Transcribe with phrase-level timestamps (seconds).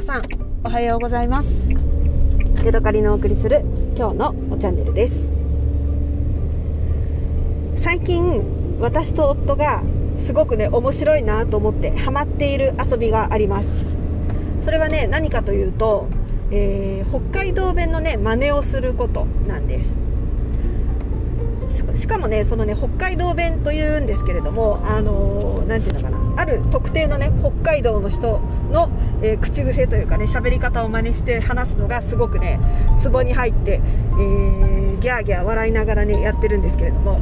[0.00, 0.22] 皆さん
[0.64, 1.48] おはようございます。
[2.64, 3.60] ヤドカリのお送りする
[3.98, 5.30] 今日のおチャンネルです。
[7.76, 9.82] 最近私と夫が
[10.16, 13.68] すごくね面白いなと思ってハマっている遊びがあります。
[14.64, 16.08] それはね何かというと、
[16.50, 19.92] えー、北海道弁のね真似をすることなんです。
[22.10, 28.40] かもねそのね北海道弁というんですけれどもあの何、ー、て言うのかなある特定のね北海道の人
[28.72, 28.90] の、
[29.22, 32.58] えー、口癖というかね喋り方を真似して話すのがすごくね
[33.00, 33.80] ツボに入って、
[34.12, 37.20] えー、ギャーギャー笑いながらねやってるんですけれども、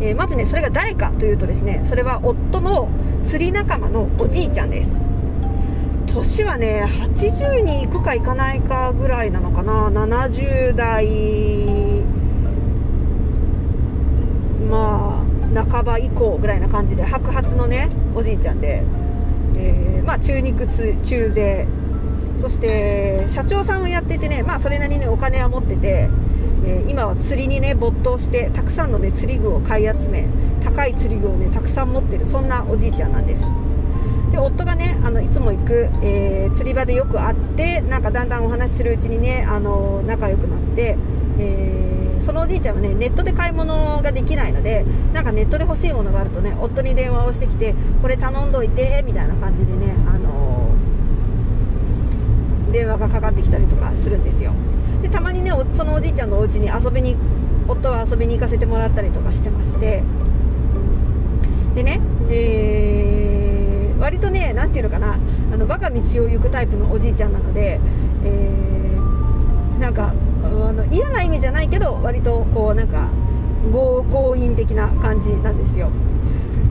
[0.00, 2.88] えまずねそれが誰かというとですねそれは夫の
[3.24, 4.96] 釣り仲間のおじいちゃんです。
[6.06, 12.10] 年はね80に行くか行かないかぐらいなのかな70代
[14.70, 15.24] ま
[15.54, 18.84] あ半ば以降ぐらいな感じで白髪のねおじいちゃんで、
[19.56, 21.66] えー、まあ中肉中背。
[22.40, 26.08] そして社長さんをやっててねまあそれなりにお金は持ってて、
[26.64, 30.26] え、今は釣りにね没頭してたくさんのね釣り具を買い集め
[30.64, 33.42] 高い釣り具をねたくさん持ってるそんなおじいちゃんなんです。
[34.32, 40.96] で夫がねあのいつも行く、えー、釣り場でよく会ってなんかだんだんお話しするうちにねあの仲良くなって、
[41.38, 54.52] えーそのおじいちゃんはねネットで買い物ができないのでなんかネットで欲しいものがあるとね夫に電話をしてきてこれ頼んどいてみたいな感じでね、あのー、電話がかかってきたりとかするんですよ。
[55.02, 57.16] でたまにねそのおじいちゃんのお家に遊びに
[57.66, 60.02] 夫は遊びに行かせてもらったりとかしてまして。
[61.74, 67.78] でね、えー、割とね何て言うのかなあの我が道を行くタイプのおじいちゃんなので、
[68.24, 68.59] えー、
[72.02, 73.08] 割とこうなんか
[73.72, 75.90] 強引的な感じなんですよ。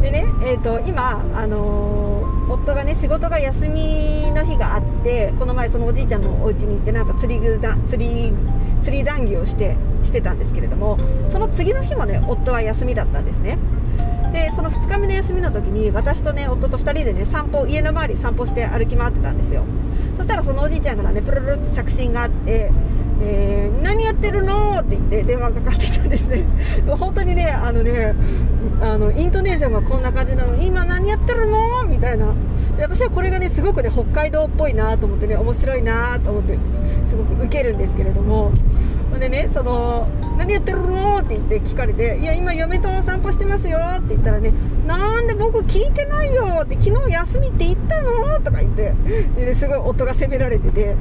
[0.00, 8.32] でね、えーと、今、あのー、夫がね仕事が休みの日があってこの前そのおじいちゃんのお家に行ってなんか釣り具だ釣り
[8.80, 10.98] 釣り談義をしてしてたんですけれども
[11.28, 13.58] その次の日もね夫は休みだったんですね。
[14.32, 19.64] でその2日目の休みの時に私とね夫と2人でね散歩家の周り散歩して歩き回ってたんですよ。
[20.16, 22.70] そしたらそのおじいちゃんからねプルルって着信があって
[23.20, 26.44] えー、何やってるのって言って電話かかってきたんですね。
[26.98, 28.14] 本当にねあのね
[28.80, 30.56] あのイントネーションがこんな感じなの。
[30.56, 32.26] 今何やってるのみたいな。
[32.76, 36.58] で私はこれがねすごくね北海道っぽいなと思ってね面白いなと思って
[37.08, 38.52] すごく受けるんですけれども。
[39.18, 41.18] でねその何やってるの？
[41.18, 44.52] って言って聞かれていや今嫁と散歩してますよって言ったらね
[44.86, 48.38] なんで僕聞いてないよって昨日休みって言ったの？
[48.40, 48.92] とか言って
[49.36, 50.94] でねすごい夫が責められてて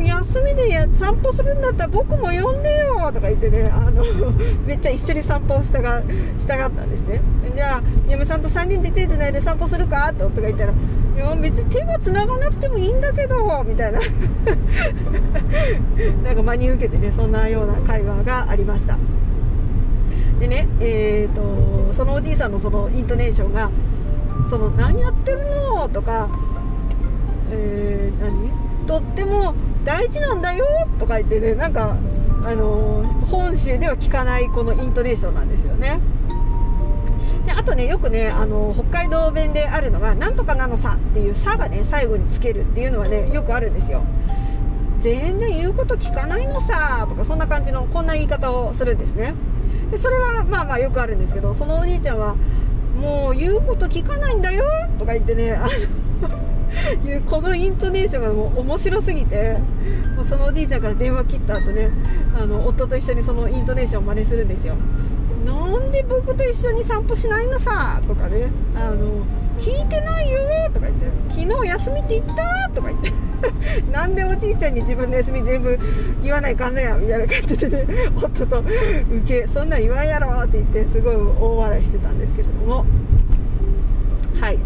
[0.00, 4.04] 休みで散歩するんだったら僕も呼んでよとか言ってねあの
[4.64, 6.02] めっちゃ一緒に散歩をしたが
[6.38, 7.20] したがったんですね。
[7.54, 10.08] じゃあ嫁さんと3人で手つないで散歩するか？
[10.10, 10.74] って夫が言ったらい
[11.20, 13.98] や別に手が繋がなくてもいいんだけどみたいな。
[16.22, 18.98] なんか真に受けてねそんなような会話がありました。
[20.40, 23.70] でねえーと、そのおじいさんのそのイントネーションが
[24.48, 26.28] 「その何やってるの?」とか
[27.50, 28.50] 「えー、何
[28.86, 29.54] とっても
[29.84, 30.64] 大事なんだよ」
[30.98, 31.96] とか言ってねなんか
[32.44, 35.98] あのー、本州では聞かないこのイントネーションなんですよね。
[37.44, 44.02] であとねよくねあの北海道弁であるのが「なんとかなのさ」っていう「さ」がね最後につけるっていうのはねよくあるんですよ。
[45.08, 49.34] 全然言うこと聞かないのさとかそんな感じのこんな言い方をするんですね。
[49.90, 52.36] でそれはまあまあよくあるんですけどそのおじいちゃんは
[53.00, 54.64] もう言うこと聞かないんだよ
[54.98, 55.66] とか言ってねあ
[56.22, 59.56] のこのイントネーションがもう面白すぎて
[60.14, 61.90] もうそのおじいちゃんから電話切った後ね
[62.38, 64.74] あの夫と一緒にそのイントネーションを真似するんですよ。
[65.46, 69.24] なんで僕と一緒に散歩しないのさとかねあの
[69.58, 70.40] 聞いてないよ
[70.74, 70.87] とか言って
[71.48, 72.70] 昨日休みって言った？
[72.74, 73.12] とか言って。
[73.92, 75.78] なんでおじいちゃんに自分の休み全部
[76.22, 77.86] 言わないかんのやみたいな感じでね
[78.16, 82.84] 夫と受けそんなん言わんやろって言ってすごい大笑いしてたんですけれども。
[84.40, 84.58] はい。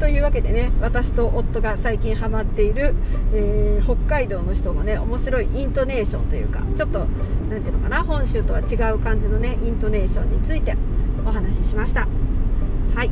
[0.00, 2.94] というわけでね私と夫が最近ハマっている、
[3.32, 7.06] えー、北海道の人のね面白いイントネーションというかちょっと
[7.48, 10.76] 何ていうのかな本州とは違う感じのねイントネーションについて
[11.24, 12.08] お話ししました。
[12.96, 13.10] はい。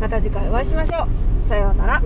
[0.00, 1.33] また次回お会いしましょう。
[1.46, 2.02] さようなら。